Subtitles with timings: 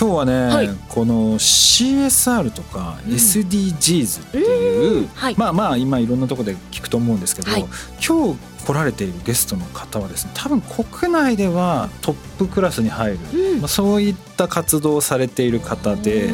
[0.00, 0.70] 今日はね、はい。
[0.88, 5.34] この CSR とか SDGs っていう、うんはい。
[5.36, 7.64] まあまあ今いろんなところで聞くと思うんですけど、はい。
[8.06, 13.58] 今日来られているゲストの方はですね多分国内ではトップクラスに入る、うん。
[13.58, 16.32] まあ、そういった活動をされている方で、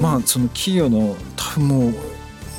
[0.00, 1.92] まあその企業の多分もうもう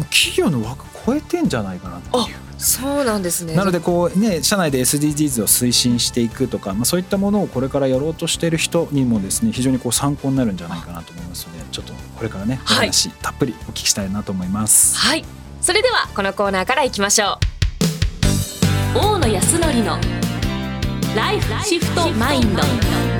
[0.06, 2.47] 企業の枠超えてんじゃないかなっていう。
[2.58, 3.56] そうなんですね。
[3.56, 12.88] なのでこうね社内で SDGs を推進していくとか、まあ、そういったものをこれからやろうとしている人にもですね非常にこう参考になるんじゃないかなと思いますのでちょっとこれからねおはい。
[12.88, 14.98] 話たっぷりお聞きしたいなと思います。
[14.98, 15.24] はい。
[15.62, 17.40] それではこのコーナーからいきましょ
[18.96, 18.98] う。
[18.98, 20.00] 大野康則の
[21.16, 23.17] ライフシフトマインド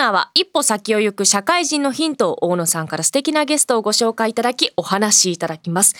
[0.00, 5.94] ナーは一歩先を行く社会人のヒントを大野さんから素敵なゲストをご紹介いただきお話しいただきます。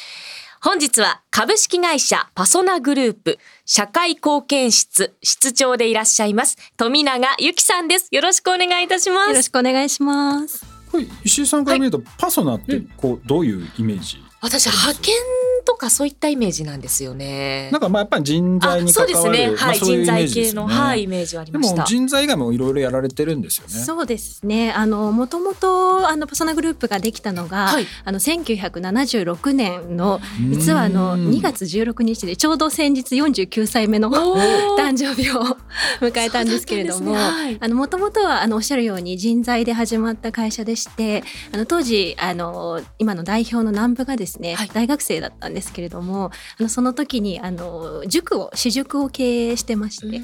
[0.63, 8.09] 本日は株式会社パソナグループ社会貢献室室長でいらっしゃいます富永由紀さんです。
[8.11, 9.29] よろしくお願いいたします。
[9.31, 10.65] よろしくお願いします。
[10.91, 15.15] これ石井さんから見ると、パソナってこうどういうイメージ、私派遣
[15.61, 17.71] とかそういったイメージなんですよね。
[17.73, 19.47] なんかまあやっぱり人材に関わるですね。
[19.47, 20.67] はい、まあそういう人材イメージで系の。
[20.67, 21.83] はいイメージはありでました。
[21.83, 23.73] も人材以外もいろいろやられてるんですよね。
[23.73, 24.73] そうですね。
[24.73, 34.11] あのもともとあのパソナグループができたのが、はいあの1976年の実はあのうん2月16日でちょうど先日49歳目の
[34.79, 35.57] 誕生日を
[36.01, 50.23] 迎えたんですけれども、ねはいあの元々はあのおっしゃるように人材で始まった会社でして、あの当時あの今の代表の南部がですね、はい大学生だったんですけれども、あのその時にあの塾を私塾を経営してまして。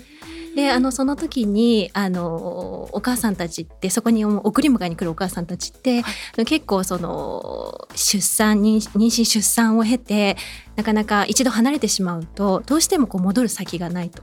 [0.57, 6.03] であのその時にあのお母さんたちってそこに送り迎えに来るお母さんたちって、あ
[6.39, 10.39] の結構その出産妊妊娠出産を経て
[10.77, 14.23] なかなか一度離れてしまうとどうしてもこう戻る先がないと。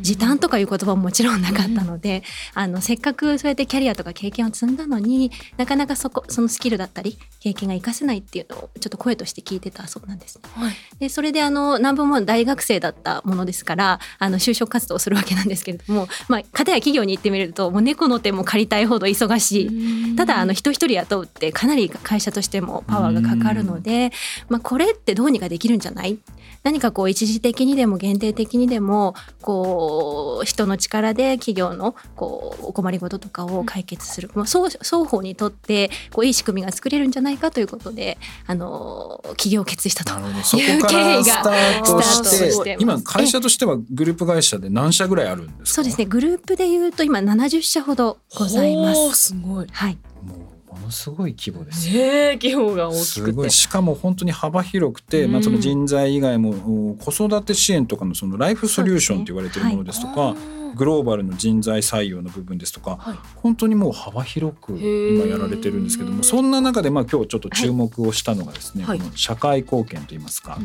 [0.00, 2.22] 時短とかいう言葉ももちろんなかったので、
[2.54, 10.42] あのせっかくそうやってキャリアとか経験を積んだのになかなかそこそのスキルだったり経験が活かせないっていうのをちょっと声として聞いてたそうなんですね。
[10.54, 10.74] はい。
[10.98, 20.16] でそれであの南部も大学生だったものですからあの就職活動をするわけなんですけれども、まあ、片や企業に行ってみるともう猫の手も借りたいほど忙しい。
[20.16, 24.10] ただあの人一人雇うってかなり会社としてもパワーがかかるので、
[24.48, 26.18] まあ、これってどうにかできるんじゃない。
[26.62, 38.16] 何かこう一時的にでも限定的にでもこう人の力で企業のこうお困りごととかを解決する、もう双双方にとってこういい仕組みが作れるんじゃないかということで
[38.46, 40.12] あの起業を決意したと。
[40.12, 45.66] いう経緯がスタートして今会社としてはグループ会社で何社ぐらいあるんですか？
[45.66, 46.04] そうですね。
[46.04, 49.30] グループでいうと今70社ほどございます。
[49.30, 49.66] すごい。
[49.70, 50.38] はい、もう
[50.72, 53.04] ものすごい規模ですえ、規模が大きくて。
[53.04, 53.50] すごい。
[53.50, 56.50] しかも本当に幅広くて、まあ、その人材以外も
[56.92, 60.34] お子育て支援とかのそのライフソリューションと言われているものですとか
[60.74, 63.18] グローバルの人材採用の部分ですとか、はい。
[63.36, 68.98] 本当にもう幅広く今やられてるんですけどもそんな中でまあ今日ちょっと注目をしたのがですね、はい。
[68.98, 70.58] この社会貢献といいますか、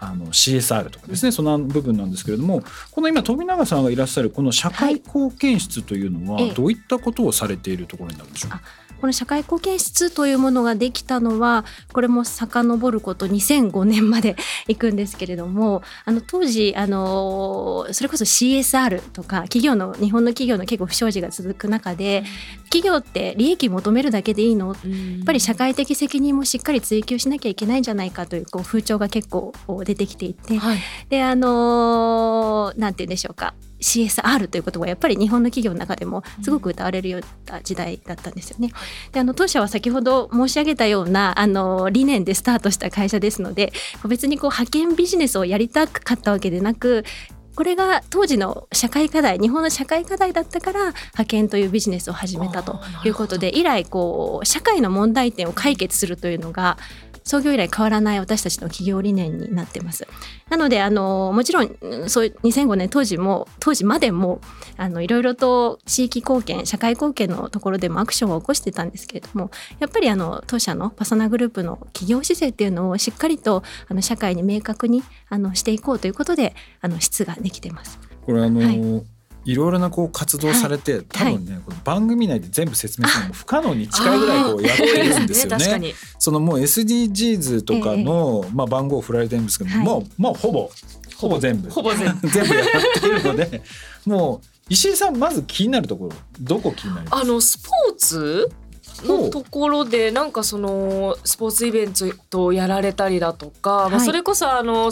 [0.00, 6.50] あの CSR とかですねその部分なんですけれどもこの今富永さんがいらっしゃるこの社会貢献室というのはええ。
[6.52, 8.50] どういったことをされているところになるんでしょう？
[8.50, 8.62] か、
[9.00, 14.36] この社会貢献室というものができたのはこれも遡ること2005年まで
[14.66, 22.24] 行くんですけれどもあの当時あのそれこそ CSR とか企業の日本の企業の結構不祥事が続く中で
[22.64, 24.68] 企業って利益求めるだけでいいの？
[24.68, 29.52] やっぱり社会的責任もしっかり追求しなきゃいけないんじゃないかというこう風潮が結構
[29.84, 30.58] 出てきていて。
[30.58, 30.78] はい。
[31.08, 33.54] であのーなんて言うんでしょうか。
[33.80, 38.72] CSR という言葉はやっぱり日本の企業の中でもすごく歌われるような時代だったんですよね。
[39.12, 43.72] であの当社は先ほど申し上げたようなあの理念でスタートした会社ですので
[44.08, 47.04] 別にこう派遣ビジネスをやりたかったわけでなく
[47.58, 56.78] これが当時の社会課題日本の社会課題だったから派遣というビジネスを始めたということで以来こう社会の問題点を解決するというのが
[57.28, 60.06] 創業以来変わらない私たちの企業理念になってます。
[60.48, 64.40] なのであのもちろんうんそう2005年当時も当時までも
[64.78, 78.00] あのいろいろと地域貢献社会貢献のところでもアクションを起こしてたんですけれどもやっぱりあの当社のパソナグループの企業姿勢っていうのをしっかりとあの社会に明確にあのしていこうということであの質ができてます。
[78.24, 79.17] これあの、はい
[79.48, 85.94] いろいろなこう活動されて、多分ね、この番組内で全部説明するのも不可能に近いぐらいこうやってるんですよね。
[86.20, 89.84] そのもう SDGs とかの、まあ番号を振られてるんですけど、はい。
[89.86, 90.70] もうもうほぼ
[91.16, 91.70] ほぼ全部。
[91.70, 92.28] ほぼ全部。
[92.28, 93.62] 全部やっているので
[94.04, 97.22] もう石井さんまず気になるところどこ気になります？
[97.22, 98.50] あのスポーツ
[99.06, 101.92] のところでなんかそのスポーツイベン
[102.30, 104.90] トをやられたりだとか、まあ、はいそれこそあの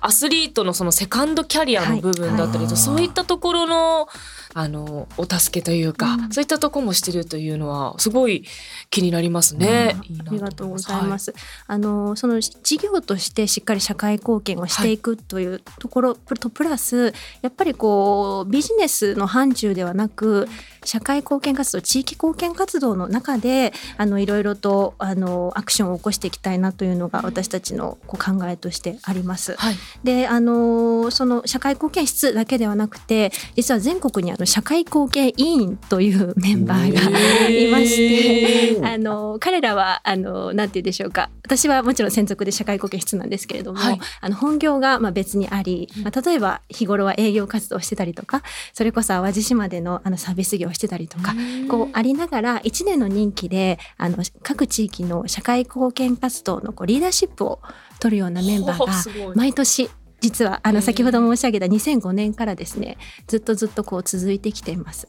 [0.00, 2.76] アスリートのそのセカンドキャリアの部分だったりと、はい。
[2.76, 4.08] そういったところの
[4.54, 8.44] あのお助けというか、うんそういったところもしてるというのはすごい
[8.90, 9.96] 気になりますね。
[10.04, 11.32] いいなありがとうございます。
[11.32, 11.34] す。
[11.66, 17.12] あのその事業としてしっかり社会貢献をしていくというところとプラス
[17.42, 20.48] やっぱりこうビジネスの範疇ではなく
[20.84, 29.54] 社会貢献活動地域貢献活動の中であのいろいろとあのアクションを起こしていきたいなというのが私たちのこう考えとしてあります。
[29.56, 41.30] はい、であのその社会貢献室だけではなくて実は全国にあの社会貢献委員というメンバーがいましてあの彼らはあのなんて言うんでしょうか。
[41.44, 44.00] 私はもちろん専属で社会貢献室なんですけれども、はい。
[44.20, 48.42] あの本業がまあ別にあり、まあ、例えば日頃は営業活動をしてたりとか
[48.72, 51.34] それこそ淡路島でのあのサービス業をしてたりとか
[51.68, 57.60] こうありながら1年の任期であの各地域の社会貢献活動のこうリーダーシップを
[58.00, 65.08] 取るようなメンバーが毎年実はあの先ほど申し上げた2005年からですねずっとずっとこう続いてきています。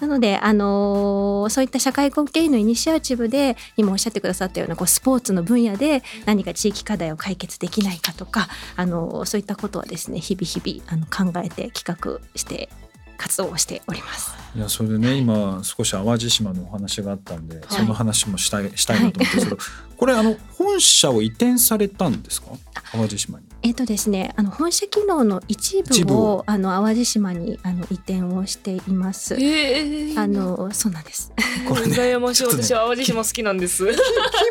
[0.00, 12.68] なので、あのーそういった社会貢献のイニシアチブで今おっしゃってくださったようなこうスポーツの分野で何か地域課題を解決できないかとか、あのーそういったことはですね日々日々あの考えて企画して
[13.18, 14.32] 活動をしております。
[14.56, 19.58] いやそれでね今少し淡路島のお話があったんで、いその話もしたいしたいなと思ってですけど、
[19.96, 22.48] これあの本社を移転されたんですか？
[22.92, 23.44] 淡路島に。
[23.62, 29.34] えっ、とですね、あの本社機能の一一部部ををあの淡路島にあの移転をしています。
[29.34, 31.32] えー、あのそうなんです。
[31.68, 33.84] これね 羨ましいね私は淡路島好きなんです。
[33.84, 33.96] 規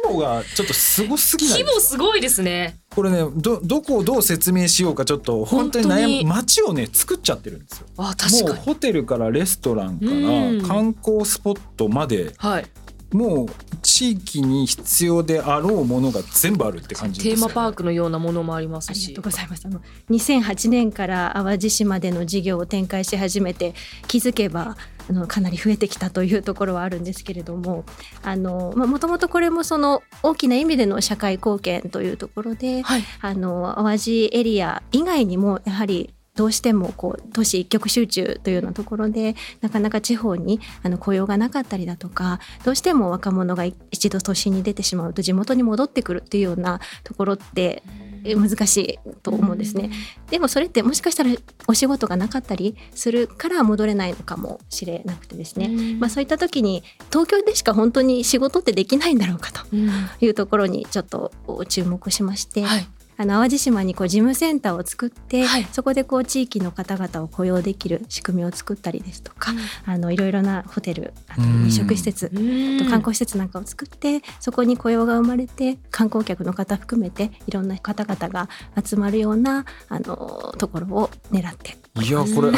[0.04, 2.78] 模がちょっとすごすぎない規模すごいですね。
[2.96, 7.88] これねどどこをどう説明しようかちょっと本当に悩む街をね作っちゃってるんですよ。
[7.98, 8.44] あ確かに。
[8.44, 12.66] もうホテルからレストランかうんら観光スポットまではい。
[13.14, 13.48] もう
[13.84, 19.32] 地域に必要であろうものが全部あるって感じですよねテーマパークのようなものもありますしありがとう。
[19.32, 19.64] ございます。
[19.66, 23.74] あの2008年から淡路島での事業を展開し始めて
[24.08, 24.76] 気づけば
[25.10, 27.86] あのかなり増えてきたというところはあるんですけれども
[28.26, 33.04] もともとこれもその大きな意味での社会貢献というところではい。
[33.22, 49.90] あの淡路エリア以外にもやはりどうしてもこう都市一極集中というようなところでなかなか地方にあの雇用がなかったりだとかどうしても若者が一度都心に出てしまうと地元に戻ってくるっていうようなところってえ難しいと思うんですね。
[50.30, 51.32] でもそれってもしかしたら
[51.68, 55.70] お仕事がなかったりするから戻れないのかもしれなくてですね、
[56.00, 59.90] まあ、そういった時に東京でしか本当に仕事ってできないんだろうかとうん
[60.20, 61.32] いうところにちょっと
[61.68, 62.88] 注目しまして、はい。
[63.18, 65.68] あの淡路島にこう事務センターを作って、はい。
[65.72, 69.54] そこでこう地域の方々を雇用できる仕組みを作ったりですとか、
[69.86, 71.64] あのいろいろなホテルあとうん。
[71.66, 78.50] 飲食施設、と観光施設なんかを作ってそこに雇用が生まれて観光客の方含めていろんな方々が
[78.84, 82.52] 集まるようなあのところを狙っていやこれ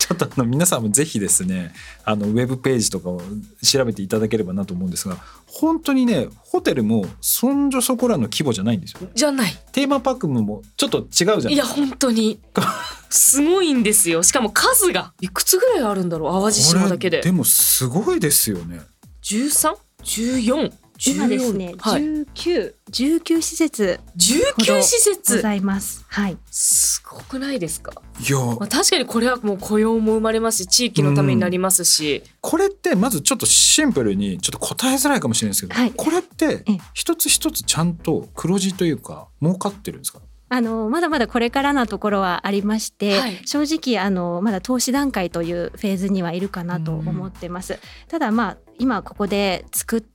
[0.00, 1.72] ちょっとあの皆さんもぜひですね
[2.04, 3.20] あのウェブページとかを
[3.62, 5.16] 調べていただければなと思うんですが
[5.46, 9.08] 本当にねホテルもそんじょそこらの規模じゃないんですよ。
[9.14, 9.52] じゃない。
[9.72, 11.54] テーマパークもちょっと違うじゃない。
[11.54, 12.40] いや本当に。
[13.10, 14.22] すごいんですよ。
[14.22, 16.40] しかも数がいくつぐらいあるんだろう。
[16.40, 17.20] 淡路島だけで。
[17.20, 18.80] でもすごいですよね。
[19.20, 20.72] 十三、十四、
[21.06, 22.02] 今ですね、はい。
[22.02, 25.40] 19 19施設十九施ご設。
[25.40, 26.04] ざいます。
[26.08, 27.92] はいすごくないですか？
[28.28, 40.20] いやまあ、確かにこれはもう雇用も生まれますし地域のためになりますし、これってまずちょっとシンプルにちょっと答えづらいかもしれないですけど、はいこれってええ一つ一つちゃんと黒字というか儲かってるんですか？
[40.52, 47.78] あのまだまだこれからなところはありまして、はい正直あのまだ投資段階というフェーズにはいるかなと思ってます。
[48.08, 50.08] ただまあ今ここで作って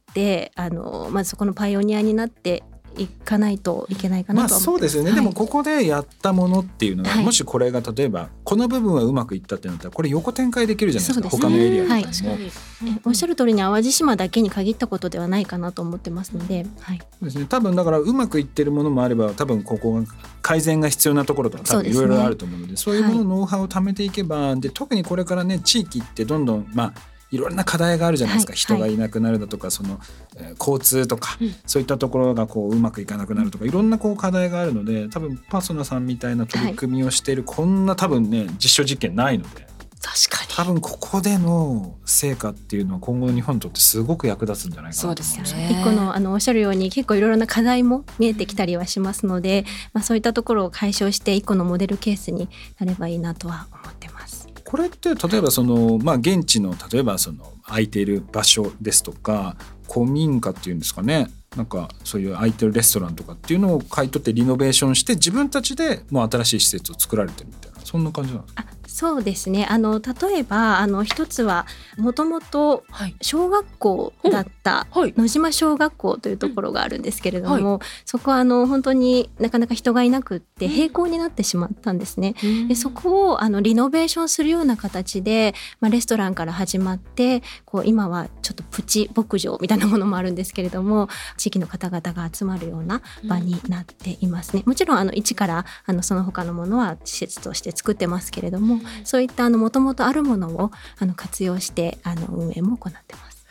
[0.55, 2.63] あのまずそこのパイオニアになって
[2.97, 5.19] いかないといけないかまあなとそうですよね、はい。
[5.19, 7.25] でもここでやったものっていうのが、はい。
[7.25, 11.25] もしこれが例えばこの部分はうまくいったってなったらこれ横展開できるじゃないですか。
[11.25, 11.43] ね。
[11.43, 12.51] 他のエリアとかはいにも、確かに。
[12.95, 17.45] えおっしゃる通りに淡路島だけに限ったことではないかなと思ってますので、はい、そうですね。
[17.49, 20.05] 多分だからうまくいってるものもあれば多分ここが
[20.41, 29.99] 改善が必要なところとか多分いろいろあると思うのでそういうもののノウハウを貯めていけば、で特にこれからね地域ってどんどんまあいろんな課題があるじゃないですか、はい人がいなくなるだとかその、
[30.37, 31.55] えー交通とか、うん。
[31.65, 39.67] そういったところがこううまくいかなくなるとかいろんなこう課題があるので多分パーソナさんみたいな取り組みをしている、こんな多分ね実証実験ないので。
[40.01, 40.49] 確かに。
[40.55, 45.69] 多分ここでの成果っていうのは今後の日本にとってすごく役立つんじゃないかなと思そうですね。
[45.71, 52.49] 一個のあのおっしゃるように結構いろいろな課題も見えてきたりはしますので、まあ、そういったところを解消して一個のモデルケースに
[52.79, 54.34] なればいいなとは思ってます。
[54.65, 59.55] これって例えばその、まあ、現地の例えばその空いている場所ですとか
[59.89, 61.27] 古民家っていうんですかね。
[61.55, 68.74] なんかそういう空いてるレストランとかっていうのを買い取ってリノベーションして自分たちでもう新しい施設を作られてるみたいなそんな感じなんですか？
[68.95, 69.67] そうですね。
[69.69, 71.65] あの例えばあの一つは
[71.97, 73.15] もともとはい。
[73.19, 75.13] 小学校だったはい。
[75.17, 82.35] 野島小学校というところがあるんですけれども、そこはあの本当になかなか人がいなくって閉校になってしまったんですね。
[82.69, 94.63] でそこをあのリノベーションするような形で、まあ、レストランから始まってこう今はちょっとプチ牧場みたいなものもあるんですけれども地域の方々が集まるような場になっていますね。
[94.65, 103.45] もちろんあの一からあのその他のものは施設として作ってますけれどもそういったあの元々あるものをあの活用してあの運営も行ってます。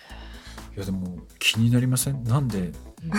[0.77, 2.25] いやでも気になりません？
[2.25, 2.73] なんで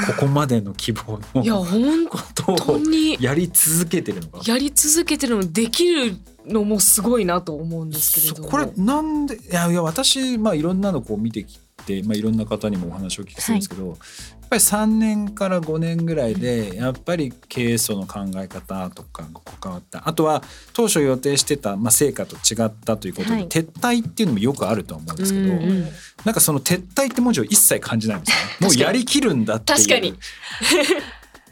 [0.07, 3.17] ここまでの希望いやことを当に。
[3.21, 4.41] やり続けてるのか？
[4.45, 9.37] やり続けてるのできるのもすごいなと思うんですけれどこれなんで？
[9.37, 13.97] いやいや私まあいろんなのこう見てきて、まあ、いろんな方にもお話をお聞きするんですけど、やっ
[14.49, 20.07] ぱり3年から5年ぐらいでやっぱり経営層の考え方とかが関わった。
[20.07, 23.47] あとは当初予定してた、まあ、成果と違ったということで、はい。
[23.47, 25.87] 撤退っていうのもよくあると思うんですけど、うんうん。
[26.23, 28.51] なんかその撤退って文字を一切感じないんですよね。
[28.67, 29.77] もうやりきるんだっていう。
[29.77, 30.13] 確かに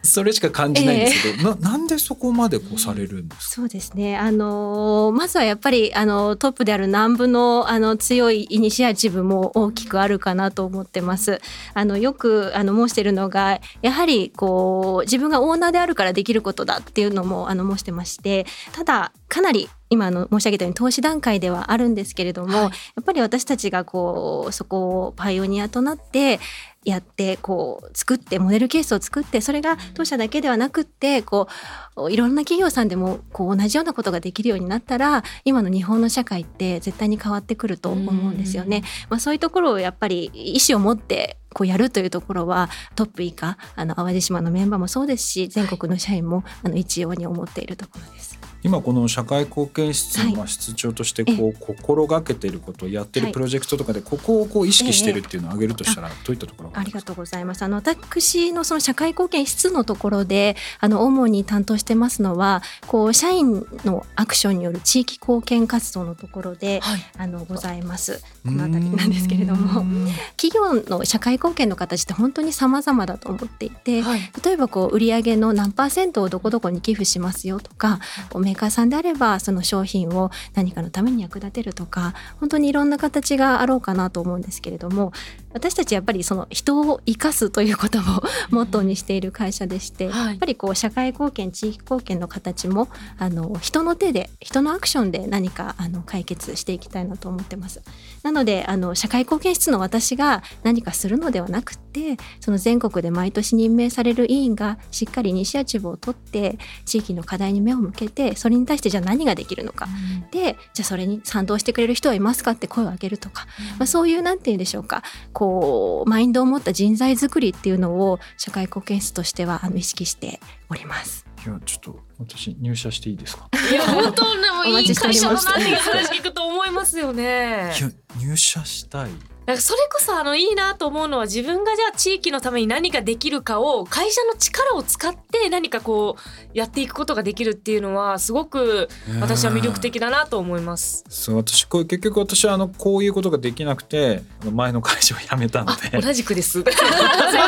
[0.04, 3.56] それしか感じないんですけど、ななんでそこまでこうされるんですか？
[3.56, 4.18] そうですね。
[4.18, 11.40] あのーまずはやっぱりあのトップである南部のあの強いイニシアチブも大きくあるかなと思ってます。
[11.74, 26.40] あのよくあの申しているのがやはりこう自分がオーナーであるからできることだっていうのもあの申してまして、ただかなり今あの申し上げたように投資段階ではあるんですけれども、はいやっぱり私たちがこうそこをパイオニアとなって
[26.86, 31.48] やってこう作ってモデルケースを作ってそれが当社だけではなくってこ
[31.96, 38.84] ういろんな企業さんでもこう同じようなことができるようになったら今の日本の社会って絶対に変わってくると思うんですよね。
[39.10, 48.43] まあ、そういうところをやっぱり意思を持ってこうやるというところはトップ以下あの淡路島のメンバーもそうですし全国の社員もあの一様に思っているところです。
[48.64, 53.34] 今この社会貢献室のまあ室長としてこう心がけていることをやってるはい。
[53.34, 57.64] プロジェクトとかでここをこう意識してるっていうのを挙げるとしたらどういったところがありがとうございます。
[57.64, 67.00] あの私のその社会貢献室のところであの主に担当してますのはこう社員のアクションによる地域貢献活動のところではい。
[67.18, 68.24] あのございます。
[68.46, 69.82] この辺りなんですけれども。
[69.82, 74.20] うん企業の社会貢献の形って本当に様々だと思っていて、はい。
[74.44, 85.12] 例えばこう売上の何パーセントをどこどこに寄付しますよとかこうメーカーさんであればその商品を何かのために役立てるとか本当にいろんな形があろうかなと思うんですけれども
[85.54, 88.02] 私たちやっぱりその人を生かすということを
[88.52, 97.82] モットーにしている会社でして、はいやっぱりこう社会貢献地域貢献の形もあの人の手で人のアクションで何かあの解決していきたいなと思ってます。
[98.24, 109.88] なのであの社会貢献室の私が何かするのではなくてその全国で毎年任命される委員がしっかりイニシアチブを取って地域の課題に目を向けてそれに対してじゃあ何ができるのか。
[110.32, 113.48] でじゃあそれに賛同してくれる人はいますかって声を上げるとか、
[113.80, 115.02] まあ、そういうなんて言うんでしょうか。
[115.32, 121.33] こうマインドを持った人材作りっていうのを社会貢献室としてはあの意識しております。
[121.46, 123.50] いやちょっと私入社していいですか？
[123.70, 127.74] いや本当でもおいい会社だますなっていう話聞くと思いますよね。
[127.78, 129.10] いや入社したい
[129.46, 138.88] なんかそれこそあのいいなと思うのは自分がじゃあ地域のために何ができるかを会社の力を使って何かこうやっていくことができるっていうのはすごく
[139.20, 141.04] 私は魅力的だなと思います。
[141.10, 146.52] そう私これ結局私はあのこういうことができなくてあの前の会社を辞めたのあで同じくです。
[146.54, 146.72] すいま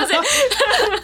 [0.05, 0.21] せん。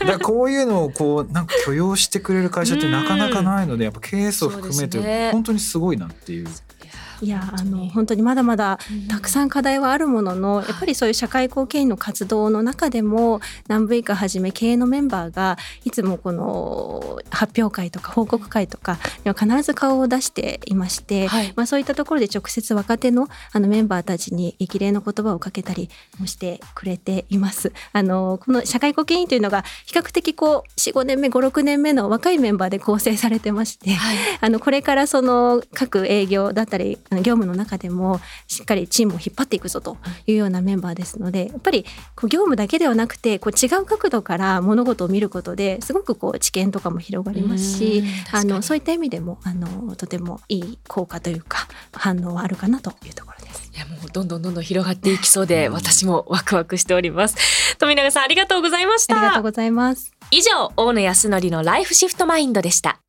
[0.05, 6.47] だこういうのをこうなんか許容してくれる会社ってなかなかないのでやっぱ経営層含めて本当にすごいなっていう。
[7.21, 8.21] いやあの本当に。
[8.21, 21.53] まだまだたくさん課題はあるものの、やっぱりそういう社会貢献員の活動の中でも南部以下はじめ経営のメンバーがいつもこの発表会とか報告会とかには必ず顔を出していまして、はい。
[21.55, 27.71] まあ、そういったところで直接若手のあのメンバーたちに激励の言葉をかけたりもしてくれています。
[27.93, 34.17] あのこの社会貢献員というのが比較的こう45年目56年目の若いメンバーで構成されてまして、はい。
[34.39, 53.71] あのこれからその各営業だったり業務の中でもしっかりチームを引っ張っていくぞというようなメンバーですのでやっぱりこう業務だけではなくてこう違う角度から物事を見ることですごくこう知見とかも広がりますしあのそういった意味でもあのとてもいい効果というか反応はあるかなというところです。
[53.73, 57.77] いやもうどんどんどんどん広がっていきそうで、私もワクワクしております。
[57.77, 59.17] 富永さんありがとうございました。
[59.17, 60.11] ありがとうございます。
[60.29, 62.99] 以上大野康則のライフシフトマインドでした。